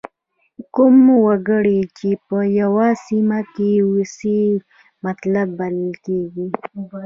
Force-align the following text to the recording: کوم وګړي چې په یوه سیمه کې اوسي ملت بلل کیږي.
کوم 0.75 0.95
وګړي 1.25 1.79
چې 1.97 2.09
په 2.27 2.37
یوه 2.59 2.87
سیمه 3.05 3.39
کې 3.53 3.69
اوسي 3.87 4.41
ملت 5.03 5.49
بلل 5.57 5.93
کیږي. 6.05 6.47